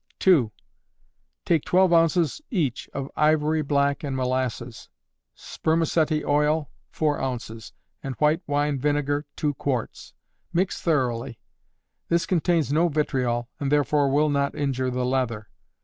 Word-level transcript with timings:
2. 0.17 0.51
Take 1.45 1.63
twelve 1.63 1.93
ounces 1.93 2.41
each 2.49 2.89
of 2.91 3.11
ivory 3.15 3.61
black 3.61 4.03
and 4.03 4.15
molasses; 4.17 4.89
spermaceti 5.35 6.25
oil, 6.25 6.71
four 6.89 7.21
ounces; 7.21 7.71
and 8.01 8.15
white 8.15 8.41
wine 8.47 8.79
vinegar, 8.79 9.27
two 9.35 9.53
quarts. 9.53 10.15
Mix 10.51 10.81
thoroughly. 10.81 11.37
This 12.09 12.25
contains 12.25 12.73
no 12.73 12.87
vitriol, 12.87 13.47
and 13.59 13.71
therefore 13.71 14.09
will 14.09 14.29
not 14.29 14.55
injure 14.55 14.89
the 14.89 15.05
leather. 15.05 15.49